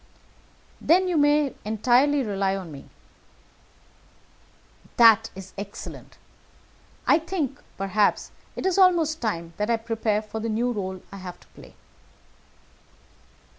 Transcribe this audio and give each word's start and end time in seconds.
"Then 0.81 1.07
you 1.07 1.15
may 1.15 1.53
entirely 1.63 2.23
rely 2.23 2.55
on 2.55 2.71
me." 2.71 2.85
"That 4.97 5.29
is 5.35 5.53
excellent. 5.59 6.17
I 7.05 7.19
think, 7.19 7.61
perhaps, 7.77 8.31
it 8.55 8.65
is 8.65 8.79
almost 8.79 9.21
time 9.21 9.53
that 9.57 9.69
I 9.69 9.77
prepared 9.77 10.25
for 10.25 10.39
the 10.39 10.49
new 10.49 10.73
rôle 10.73 11.03
I 11.11 11.17
have 11.17 11.39
to 11.41 11.47
play." 11.49 11.75